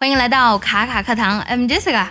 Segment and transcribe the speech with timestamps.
[0.00, 2.06] 欢迎来到卡卡课堂，I'm Jessica。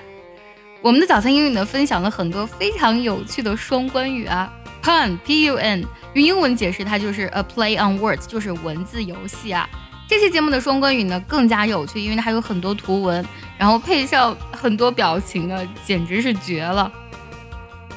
[0.82, 4.52] 我们的早餐英语呢，分享了很多非常有趣的双关语啊
[4.84, 9.70] ，pun p u n，用英文解释它就是 a play on words，就是文字游戏啊。
[10.06, 13.26] 这期节目的双关语呢更加有趣，因为它有很多图文，
[13.58, 16.92] 然后配上很多表情呢，简直是绝了。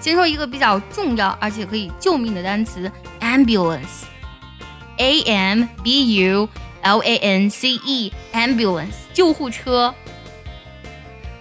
[0.00, 2.88] 先说一个比较重要而且可以救命的单词
[3.18, 6.48] ，ambulance，a m b u。
[6.82, 9.94] L A N C E，ambulance，救护车。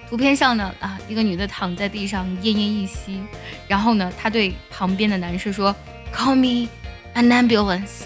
[0.09, 3.21] 图片上呢，啊，一个女的躺在地上奄奄一息，
[3.67, 5.75] 然后呢，她对旁边的男士说
[6.13, 6.67] ：“Call me
[7.13, 8.03] an ambulance。”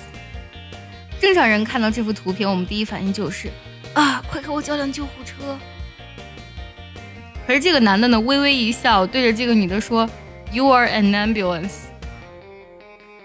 [1.22, 3.50] 正常人看到这幅图片，我们第一反应就是
[3.94, 5.58] 啊，快给我叫辆救护车。
[7.48, 10.10] 可是这个男的呢，微微一笑，对着这个女的说
[10.52, 11.86] ：“You are an ambulance。”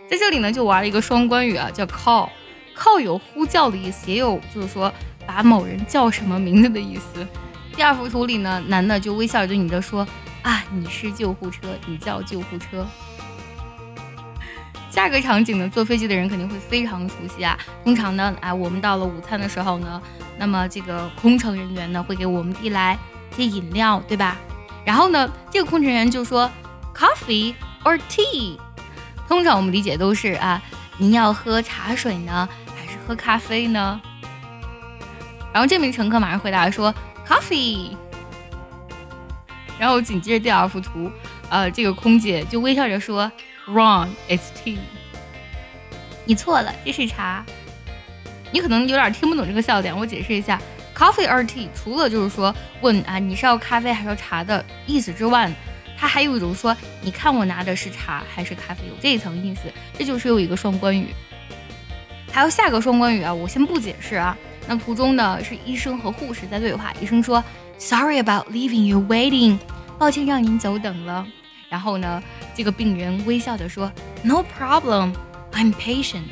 [0.09, 2.29] 在这里呢，就玩了一个双关语啊，叫 call。
[2.79, 4.93] 靠有呼叫的意思，也有就是说
[5.27, 7.27] 把某人叫什么名字的意思。
[7.75, 10.07] 第二幅图里呢，男的就微笑着对女的说
[10.43, 12.87] ：“啊，你是救护车，你叫救护车。”
[14.91, 17.59] 下个场景呢，坐飞机的人肯定会非常熟悉啊。
[17.85, 20.01] 通常呢，啊，我们到了午餐的时候呢，
[20.39, 22.99] 那么这个空乘人员呢会给我们递来
[23.33, 24.37] 一些饮料，对吧？
[24.85, 26.51] 然后呢，这个空乘人员就说
[26.95, 27.55] ：“Coffee
[27.85, 28.57] or tea？”
[29.29, 30.61] 通常我们理解都是啊，
[30.97, 32.49] 您要喝茶水呢。
[33.09, 33.99] 喝咖啡呢，
[35.51, 36.95] 然后这名乘客马上回答说
[37.27, 37.97] ：“Coffee。”
[39.81, 41.11] 然后紧接着第二幅图，
[41.49, 43.33] 呃，这个空姐就微笑着说
[43.67, 44.77] ：“Wrong, it's tea。”
[46.27, 47.43] 你错了，这是茶。
[48.53, 50.61] 你可能有点听不懂这个笑点，我解释一下
[50.95, 55.51] ：“Coffee or tea” 除了就是说问啊你是要咖啡还是要茶的意思之外，
[55.97, 59.63] 它还有一种说你看我拿的是茶还是咖啡，有这一层意思，
[59.99, 61.07] 这就是有一个双关语。
[62.39, 64.39] 还有下个双关语啊，我先不解释啊。
[64.69, 67.43] 那图中呢是医生和护士在对话，医生说
[67.79, 69.59] ：“Sorry about leaving you waiting，
[69.99, 71.27] 抱歉让您久等了。”
[71.69, 72.23] 然后呢，
[72.55, 73.91] 这个病人微笑的说
[74.23, 76.31] ：“No problem，I'm patient。”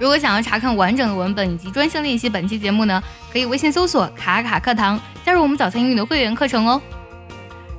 [0.00, 3.00] 如果想要查看完整的文本以及专项练习本期节目呢，
[3.32, 6.82] 可以微信搜索“卡卡课堂”，加入我们早餐英语的会员课程哦。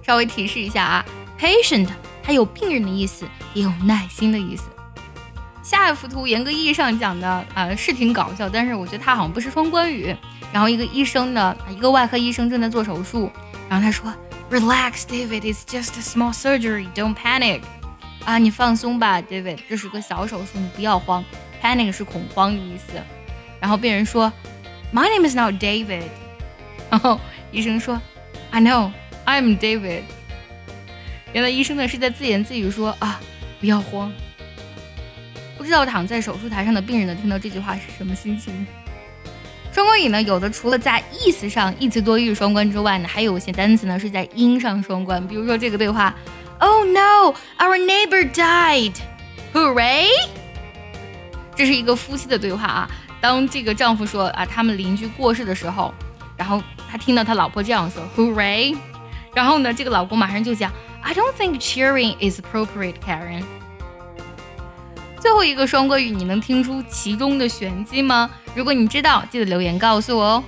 [0.07, 1.05] 稍微提示一下啊
[1.37, 1.89] ，patient
[2.23, 4.69] 它有病人的意思，也有耐心的意思。
[5.73, 10.15] 下一幅图，严格意义上讲的啊是挺搞笑，但是我觉得它好像不是双关语。
[10.53, 13.31] 然后一个医生呢，一个外科医生正在做手术，
[13.67, 14.13] 然后他说
[14.51, 15.41] ：“Relax, David.
[15.41, 16.85] It's just a small surgery.
[16.93, 17.63] Don't panic.”
[18.23, 21.25] 啊，你放松吧，David，这是个小手术，你不要慌。
[21.59, 22.93] Panic 是恐慌的意思。
[23.59, 24.31] 然后病人说
[24.93, 26.03] ：“My name is not David.”
[26.91, 27.19] 然后
[27.51, 27.99] 医生说
[28.51, 28.91] ：“I know,
[29.25, 30.03] I'm David.”
[31.33, 33.19] 原来医生呢是在自言自语说：“啊，
[33.59, 34.13] 不要慌。”
[35.63, 38.67] 不知道躺在手术台上的病人呢，听到这句话是什么心情？
[39.71, 45.25] 双关语呢，有的除了在意思上一词多义双关之外呢，还有一些单词呢是在音上双关。
[45.25, 46.13] 比如说这个对话
[46.59, 48.91] ：“Oh no, our neighbor died!
[49.53, 50.09] Hooray！”
[51.55, 52.91] 这是一个夫妻的对话啊。
[53.21, 55.93] 当这个丈夫说啊，他们邻居过世的时候，
[56.35, 58.75] 然后他听到他老婆这样说：“Hooray！”
[59.33, 60.69] 然后呢，这个老公马上就讲
[60.99, 63.45] ：“I don't think cheering is appropriate, Karen。”
[65.23, 68.29] 最后一个双关语，你能听出其中的玄机吗？
[68.53, 70.43] 如果你知道，记得留言告诉我哦。